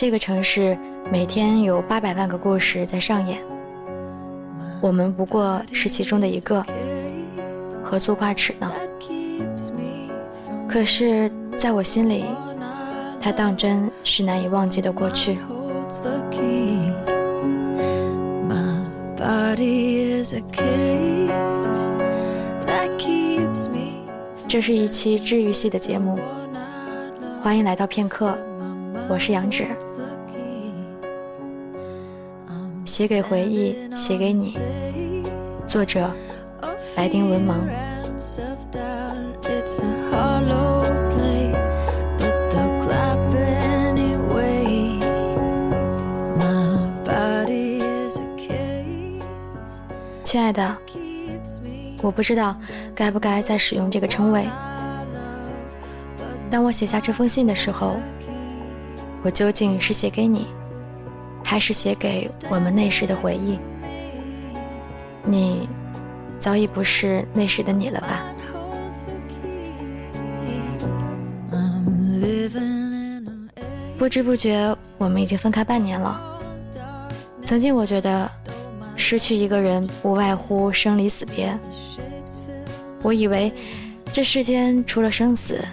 [0.00, 0.78] 这个城市
[1.10, 3.42] 每天有八百万个故事在上演，
[4.80, 6.64] 我们不过是其中的一个，
[7.82, 8.70] 何足挂齿呢？
[10.68, 11.28] 可是，
[11.58, 12.26] 在我心里，
[13.20, 15.36] 它当真是难以忘记的过去。
[24.46, 26.16] 这是一期治愈系的节目，
[27.42, 28.38] 欢迎来到片刻，
[29.08, 29.66] 我是杨芷。
[32.84, 34.54] 写给回忆，写给你。
[35.66, 36.10] 作者：
[36.94, 37.54] 白丁文盲。
[50.24, 50.76] 亲爱的，
[52.02, 52.56] 我不知道
[52.94, 54.46] 该不该再使用这个称谓。
[56.50, 57.96] 当我写下这封信的时候，
[59.22, 60.46] 我究竟是写给你，
[61.44, 63.58] 还是写给我们那时的回忆？
[65.24, 65.68] 你
[66.38, 68.24] 早已不是那时的你了吧？
[73.98, 76.20] 不知不觉，我们已经分开半年了。
[77.44, 78.30] 曾经我觉得。
[79.00, 81.56] 失去一个人，不外乎生离死别。
[83.00, 83.50] 我以为
[84.12, 85.64] 这世间除了生死，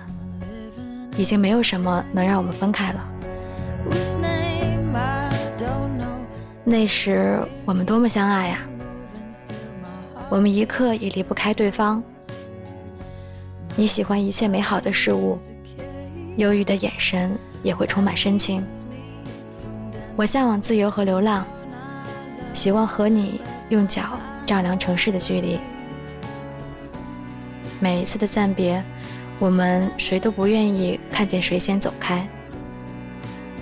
[1.18, 3.04] 已经没有什么能让我们分开了。
[6.68, 8.60] 那时我们多么相爱呀！
[10.30, 12.04] 我们一刻也离不开对方。
[13.76, 15.38] 你喜欢一切美好的事物，
[16.38, 18.66] 忧郁的眼神也会充满深情。
[20.16, 21.46] 我向往自由和流浪。
[22.54, 25.60] 希望和你用脚丈量城市的距离。
[27.82, 28.82] 每一次的暂别，
[29.40, 32.26] 我们谁都不愿意看见谁先走开，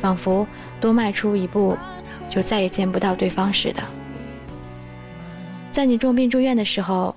[0.04, 0.46] 仿佛
[0.82, 1.78] 多迈出一步，
[2.30, 3.82] 就再也见不到对方似的。
[5.72, 7.16] 在你重病住院的时候，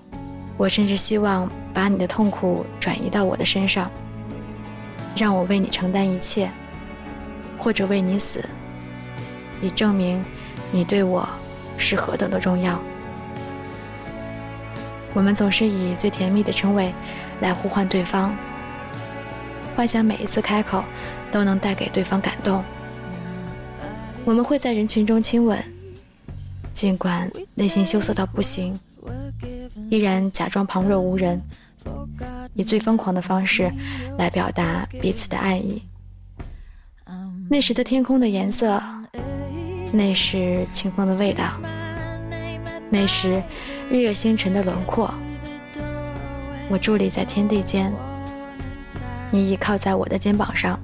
[0.57, 3.91] 我甚至希望把你的痛苦转移到我的身上，
[5.17, 6.49] 让我为你承担一切，
[7.59, 8.45] 或者为你死，
[9.61, 10.25] 以证明
[10.71, 11.29] 你对我。
[11.79, 12.81] 是何等的重要！
[15.13, 16.91] 我们总是以最甜蜜的称谓
[17.41, 18.35] 来呼唤对方，
[19.75, 20.83] 幻想每一次开口
[21.31, 22.65] 都能带给对方感动。
[24.27, 25.57] 我们会在人群中亲吻，
[26.75, 28.77] 尽管内心羞涩到不行，
[29.89, 31.41] 依然假装旁若无人，
[32.55, 33.71] 以最疯狂的方式
[34.19, 35.81] 来表达彼此的爱意。
[37.49, 38.83] 那时的天空的颜色。
[39.93, 41.59] 那是清风的味道，
[42.91, 43.41] 那时
[43.89, 45.09] 日月星辰的轮廓。
[46.69, 47.93] 我伫立在天地间，
[49.31, 50.79] 你倚靠在我的肩膀上，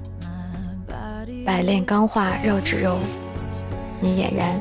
[1.45, 2.97] 百炼钢化绕指柔，
[4.03, 4.59] 你俨然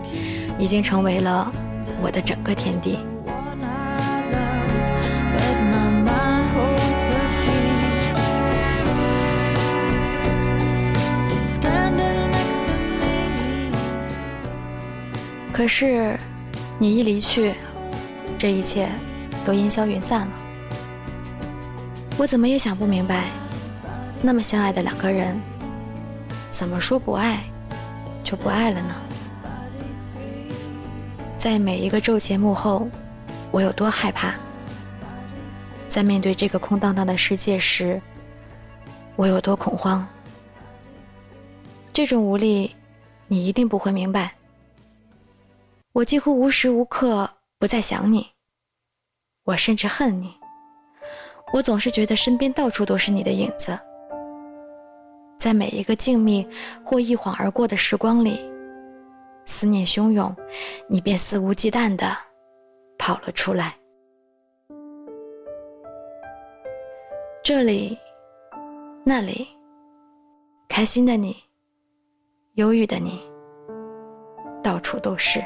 [0.56, 1.52] 已经成为了
[2.00, 2.98] 我的整个天地。
[15.52, 16.16] 可是，
[16.78, 17.54] 你一离去，
[18.38, 18.88] 这一切
[19.44, 20.28] 都烟消云散了。
[22.16, 23.26] 我怎么也想不明白，
[24.20, 25.40] 那么相爱的两个人，
[26.50, 27.38] 怎么说不爱
[28.24, 28.94] 就不爱了呢？
[31.42, 32.88] 在每一个昼节幕后，
[33.50, 34.32] 我有多害怕；
[35.88, 38.00] 在面对这个空荡荡的世界时，
[39.16, 40.06] 我有多恐慌。
[41.92, 42.70] 这种无力，
[43.26, 44.32] 你一定不会明白。
[45.90, 47.28] 我几乎无时无刻
[47.58, 48.24] 不在想你，
[49.42, 50.32] 我甚至恨你。
[51.52, 53.76] 我总是觉得身边到处都是你的影子，
[55.40, 56.46] 在每一个静谧
[56.84, 58.38] 或一晃而过的时光里，
[59.44, 60.34] 思念汹涌，
[60.88, 62.16] 你便肆无忌惮地
[62.98, 63.74] 跑了出来。
[67.42, 67.98] 这里，
[69.04, 69.48] 那里，
[70.68, 71.36] 开心的你，
[72.54, 73.20] 忧郁的你，
[74.62, 75.44] 到处都是。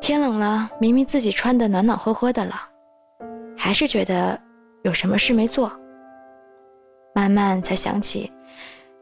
[0.00, 2.54] 天冷了，明明自己穿的暖暖和和的了，
[3.56, 4.38] 还是觉得
[4.82, 5.72] 有什么事没做。
[7.14, 8.30] 慢慢才想起，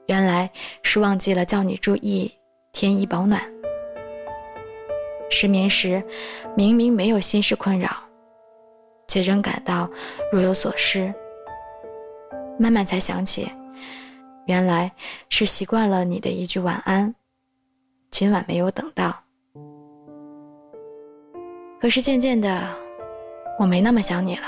[0.07, 0.51] 原来
[0.83, 2.31] 是忘记了叫你注意
[2.73, 3.41] 添衣保暖。
[5.31, 6.03] 失眠时，
[6.57, 7.91] 明明没有心事困扰，
[9.07, 9.89] 却仍感到
[10.33, 11.13] 若有所失。
[12.59, 13.51] 慢慢才想起，
[14.47, 14.91] 原来
[15.29, 17.15] 是习惯了你的一句晚安，
[18.11, 19.17] 今晚没有等到。
[21.81, 22.69] 可是渐渐的，
[23.59, 24.43] 我没那么想你了。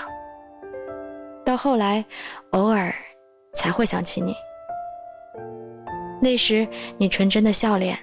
[1.45, 2.05] 到后来，
[2.51, 2.93] 偶尔
[3.55, 4.35] 才会想起你。
[6.21, 6.69] 那时
[6.99, 7.99] 你纯真的笑脸，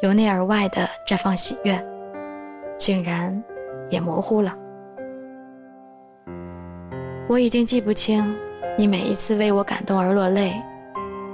[0.00, 1.82] 由内而外的绽放喜悦，
[2.78, 3.42] 竟然
[3.90, 4.56] 也模糊了。
[7.28, 8.36] 我已经记不清
[8.76, 10.52] 你每一次为我感动而落泪，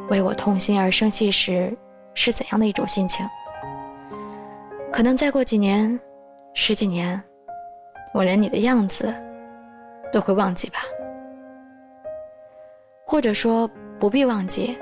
[0.09, 1.77] 为我痛心而生气时
[2.15, 3.27] 是怎样的一种心情。
[4.93, 5.99] 可能再过几年、
[6.55, 7.21] 十几年，
[8.13, 9.13] 我连你的样子
[10.13, 10.79] 都会忘记吧。
[13.05, 13.69] 或者说，
[13.99, 14.79] 不必忘记，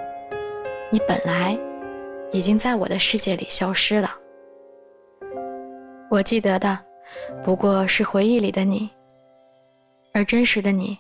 [0.91, 1.59] 你本来
[2.33, 4.15] 已经在我的世界里消失了。
[6.11, 6.79] 我记得的，
[7.45, 8.89] 不过是回忆里的你，
[10.13, 10.99] 而真实的你，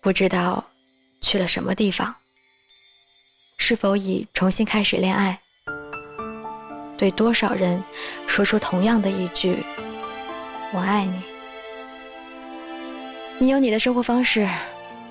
[0.00, 0.64] 不知道
[1.20, 2.14] 去了什么地方。
[3.58, 5.38] 是否已重新开始恋爱？
[6.98, 7.82] 对多少人
[8.26, 9.56] 说出同样的一句
[10.72, 11.22] “我爱你”？
[13.38, 14.48] 你有你的生活方式，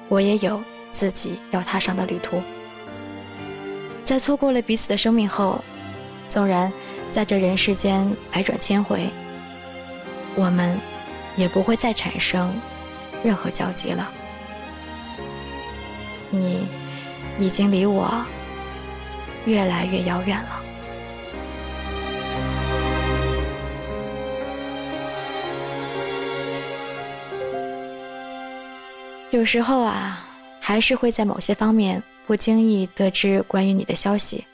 [0.09, 0.61] 我也有。
[0.93, 2.43] 自己要踏上的旅途，
[4.03, 5.63] 在错过了彼此的生命后，
[6.27, 6.71] 纵然
[7.12, 9.09] 在这人世间百转千回，
[10.36, 10.77] 我们
[11.38, 12.53] 也不会再产生
[13.24, 14.12] 任何交集了。
[16.30, 16.68] 你
[17.39, 18.12] 已经离我
[19.45, 20.62] 越来越遥远了。
[29.31, 30.25] 有时候啊。
[30.63, 32.01] 还是会在某些方面
[32.31, 34.45] 不经意得知关于你的消息，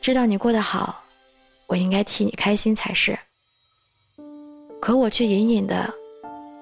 [0.00, 1.02] 知道你过得好，
[1.66, 3.18] 我应该替你开心才是。
[4.80, 5.92] 可我却隐隐的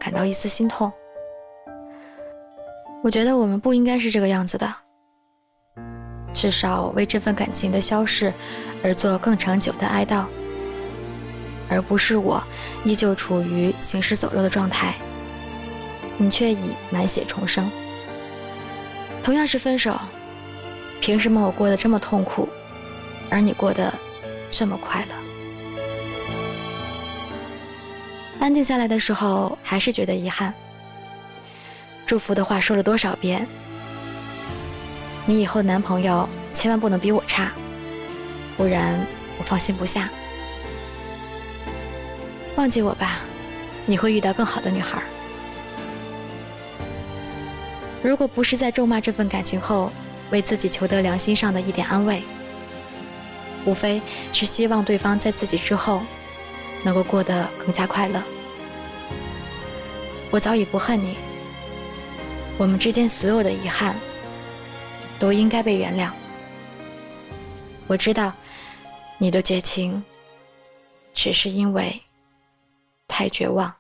[0.00, 0.90] 感到一丝心痛。
[3.04, 4.74] 我觉得我们不应该是这个样子的，
[6.32, 8.32] 至少为这份感情的消逝
[8.82, 10.24] 而做更长久的哀悼，
[11.68, 12.42] 而不是我
[12.82, 14.94] 依旧处于行尸走肉的状态，
[16.16, 17.70] 你却已满血重生。
[19.22, 19.98] 同样是分手，
[21.00, 22.48] 凭什么我过得这么痛苦，
[23.28, 23.92] 而你过得
[24.50, 25.14] 这么快乐？
[28.40, 30.54] 安静下来的时候，还是觉得遗憾。
[32.06, 33.46] 祝福的话说了多少遍？
[35.26, 37.52] 你以后男朋友千万不能比我差，
[38.56, 38.98] 不然
[39.38, 40.08] 我放心不下。
[42.56, 43.18] 忘记我吧，
[43.84, 45.02] 你会遇到更好的女孩。
[48.02, 49.90] 如果不是在咒骂这份感情后，
[50.30, 52.22] 为自己求得良心上的一点安慰，
[53.64, 54.00] 无非
[54.32, 56.02] 是希望对方在自己之后，
[56.84, 58.22] 能够过得更加快乐。
[60.30, 61.16] 我早已不恨你，
[62.58, 63.96] 我们之间所有的遗憾，
[65.18, 66.10] 都应该被原谅。
[67.86, 68.32] 我知道，
[69.16, 70.04] 你的绝情，
[71.14, 72.00] 只是因为
[73.08, 73.74] 太绝望。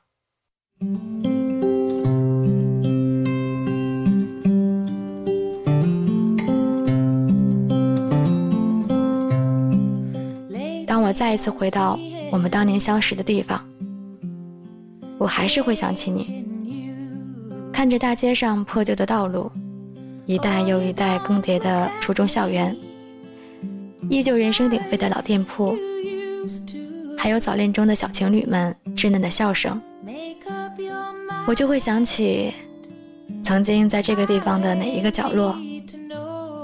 [11.08, 11.98] 我再一次回到
[12.30, 13.66] 我们当年相识的地方，
[15.16, 16.44] 我还是会想起你。
[17.72, 19.50] 看着大街上破旧的道路，
[20.26, 22.76] 一代又一代更迭的初中校园，
[24.10, 25.74] 依旧人声鼎沸的老店铺，
[27.16, 29.80] 还有早恋中的小情侣们稚嫩的笑声，
[31.46, 32.52] 我就会想起
[33.42, 35.56] 曾经在这个地方的哪一个角落，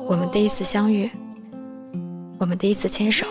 [0.06, 1.10] 我们第一次相遇，
[2.36, 3.26] 我们第一次牵手。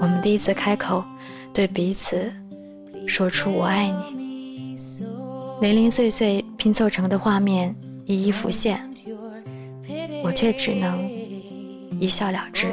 [0.00, 1.04] 我们第一次开口，
[1.52, 2.32] 对彼此
[3.06, 4.76] 说出“我爱你”，
[5.60, 7.74] 零零碎碎拼凑成的画面
[8.06, 8.80] 一一浮现，
[10.24, 11.06] 我却只能
[12.00, 12.66] 一笑了之。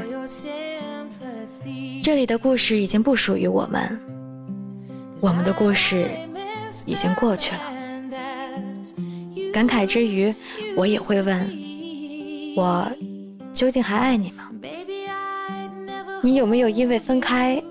[2.01, 3.99] 这里的故事已经不属于我们，
[5.19, 6.09] 我们的故事
[6.85, 7.61] 已经过去了。
[9.53, 10.33] 感慨之余，
[10.77, 11.45] 我也会问：
[12.55, 12.89] 我
[13.53, 14.46] 究竟还爱你吗？
[16.21, 17.61] 你有没有因为分开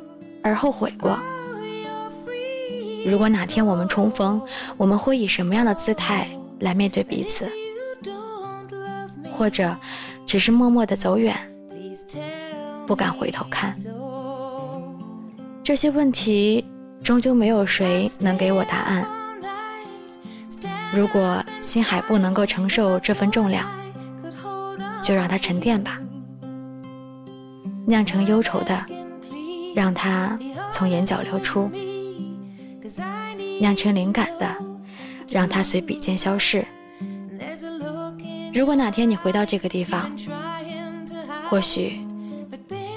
[0.43, 1.19] 而后悔过？
[3.07, 4.41] 如果哪天我们重逢，
[4.77, 6.29] 我们会以什么样的姿态
[6.61, 7.49] 来面对彼此？
[9.33, 9.77] 或者
[10.27, 11.37] 只是默默的走远，
[12.87, 13.75] 不敢回头看？
[15.63, 16.65] 这些问题
[17.05, 19.07] 终究没有谁能给我答案。
[20.95, 23.69] 如果心海不能够承受这份重量，
[25.03, 26.01] 就让它沉淀吧。
[27.87, 28.85] 酿成忧愁的，
[29.75, 30.37] 让它
[30.73, 31.71] 从眼角流出；
[33.61, 34.55] 酿成灵感的，
[35.29, 36.67] 让它随笔尖消逝。
[38.53, 40.11] 如果哪天你回到这个地方，
[41.49, 42.01] 或许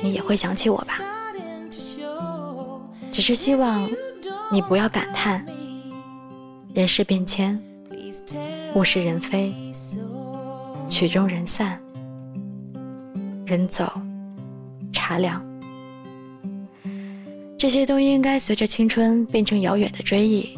[0.02, 1.00] 你也会想起我吧。
[3.12, 3.88] 只是希望
[4.52, 5.46] 你不要感叹
[6.74, 7.62] 人事变迁，
[8.74, 9.54] 物是人非，
[10.90, 11.80] 曲终人散。
[13.46, 13.92] 人走，
[15.10, 15.44] 茶凉，
[17.58, 20.56] 这些都应该随着青春变成遥远的追忆，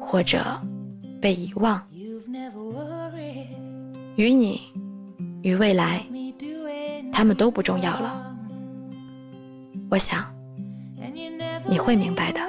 [0.00, 0.44] 或者
[1.20, 1.80] 被遗忘。
[4.16, 4.60] 与你，
[5.42, 6.04] 与未来，
[7.12, 8.36] 他们都不重要了。
[9.88, 10.24] 我想，
[11.68, 12.40] 你会明白的。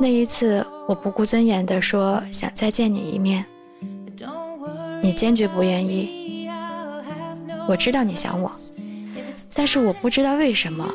[0.00, 3.46] 那一次，我不顾尊严地说想再见你一面，
[5.02, 6.48] 你坚决不愿意。
[7.68, 8.50] 我知道你想我，
[9.54, 10.88] 但是我不知道为什么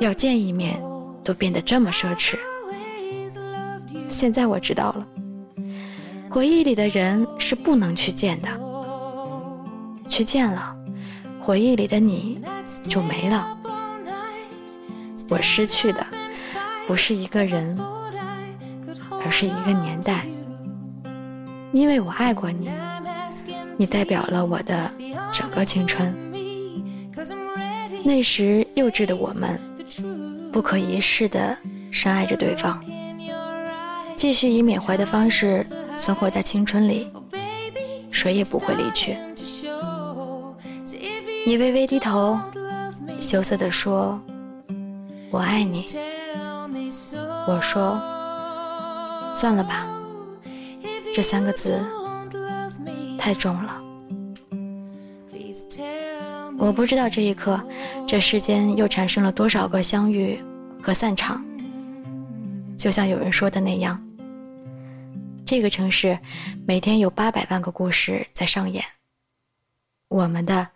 [0.00, 0.80] 要见一面
[1.22, 2.36] 都变得这么奢侈。
[4.08, 5.06] 现在我知道了，
[6.28, 8.48] 回忆里的人是不能去见的，
[10.08, 10.74] 去见了，
[11.40, 12.40] 回忆里的你
[12.82, 13.56] 就没了。
[15.28, 16.06] 我失去的
[16.86, 17.78] 不是一个人。
[19.22, 20.24] 而是一个年代，
[21.72, 22.70] 因为我爱过你，
[23.80, 24.92] 你代表了我的
[25.32, 26.14] 整个青春。
[28.04, 29.58] 那时幼稚的我们，
[30.52, 31.56] 不可一世的
[31.90, 32.78] 深爱着对方，
[34.16, 37.10] 继续以缅怀的方式存活在青春里，
[38.10, 39.16] 谁也不会离去。
[41.46, 42.38] 你微微低头，
[43.18, 44.20] 羞涩地说
[45.32, 45.86] ：“我爱你。”
[47.48, 47.98] 我说。
[49.34, 49.86] 算了吧，
[51.14, 51.82] 这三个字
[53.20, 53.84] 太重了。
[56.58, 57.62] 我不知道这一刻，
[58.08, 60.42] 这世间又产生了多少个相遇
[60.82, 61.44] 和散场。
[62.78, 64.02] 就像有人说的那样，
[65.44, 66.18] 这个城市
[66.66, 68.82] 每天有八百万个故事在上演，
[70.08, 70.68] 我们的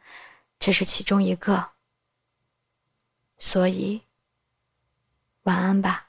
[0.58, 1.70] 只是其中一个。
[3.38, 4.02] 所以，
[5.44, 6.08] 晚安吧。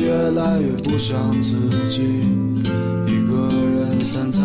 [0.00, 1.56] 越来越不像自
[1.90, 2.02] 己，
[3.06, 4.42] 一个人散在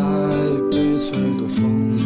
[0.71, 2.03] 悲催的风里。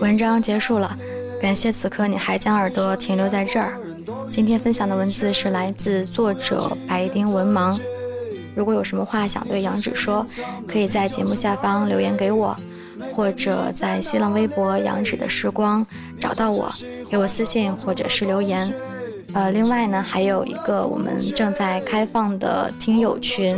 [0.00, 0.96] 文章结束了，
[1.40, 3.78] 感谢此刻你还将耳朵停留在这儿。
[4.30, 7.78] 今天分享的文字是来自作者白丁文盲。
[8.56, 10.26] 如果有什么话想对杨芷说，
[10.66, 12.56] 可以在节目下方留言给我，
[13.14, 15.86] 或者在新浪微博“杨芷的时光”
[16.18, 16.70] 找到我，
[17.08, 18.72] 给我私信或者是留言。
[19.34, 23.56] 呃，另外呢，还有一个我们正在开放的听友群，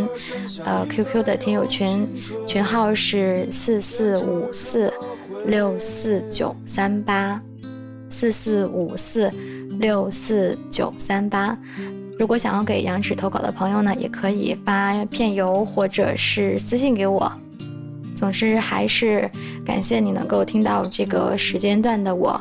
[0.64, 2.06] 呃，QQ 的听友群，
[2.46, 4.92] 群号是四四五四
[5.46, 7.40] 六四九三八，
[8.08, 9.28] 四四五四
[9.80, 11.58] 六四九三八。
[12.18, 17.30] 如果想要给杨芷投稿的朋友呢，也可以发片邮或者是私信给我。
[18.14, 19.28] 总之，还是
[19.66, 22.40] 感谢你能够听到这个时间段的我。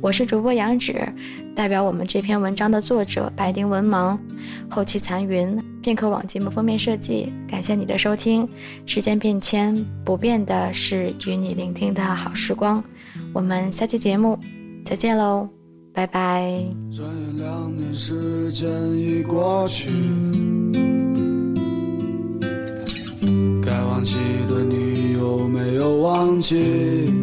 [0.00, 1.00] 我是主播杨芷，
[1.54, 4.18] 代表我们这篇文章的作者白丁文盲，
[4.68, 7.32] 后期残云，片刻网节目封面设计。
[7.48, 8.48] 感谢你的收听。
[8.86, 12.82] 时间变迁，不变的是与你聆听的好时光。
[13.32, 14.38] 我们下期节目
[14.84, 15.48] 再见喽，
[15.92, 16.50] 拜拜。
[16.90, 19.90] 转眼两年时间已过去，
[23.62, 24.16] 该忘记
[24.48, 27.21] 的你有没有忘记？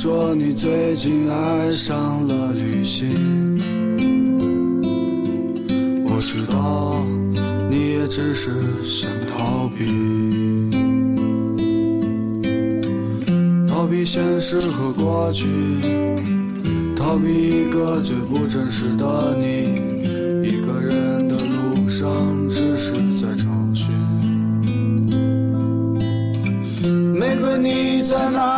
[0.00, 3.08] 说你最近爱上了旅行，
[6.04, 7.04] 我知道
[7.68, 8.52] 你也只是
[8.84, 9.84] 想逃避，
[13.66, 15.48] 逃避现实和过去，
[16.96, 19.98] 逃避一个最不真实的你。
[20.48, 22.08] 一个人的路上
[22.48, 23.92] 只是在找寻，
[27.18, 28.57] 玫瑰你在哪？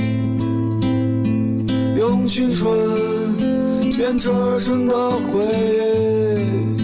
[2.11, 2.69] 用青春
[3.95, 4.27] 编织
[4.59, 5.39] 成的回
[6.77, 6.80] 忆。